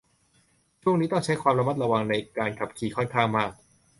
[0.81, 3.51] ช่วงนี้ต้องใช้ความระมัดระวังในการขับขี่ค่อนข้างมาก